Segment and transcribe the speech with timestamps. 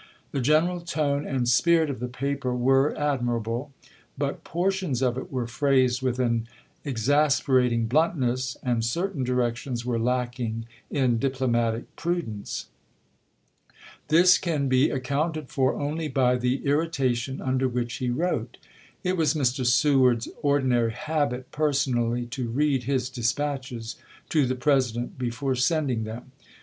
[0.31, 3.69] The general tone and spirit of the paper were ad mirable;
[4.17, 6.47] but portions of it were phrased with an
[6.83, 12.65] exasperating bluntness, and certain directions were lacking in diplomatic prudence.
[14.07, 18.57] This can be ac counted for only by the irritation under which he wrote.
[19.03, 19.63] It was Mr.
[19.63, 22.31] Seward's ordinary habit per 270 ABRAHAM LINCOLN Chap.
[22.31, 22.31] XV.
[22.31, 23.95] sonally to read his dispatclies
[24.29, 26.31] to the President before sending them.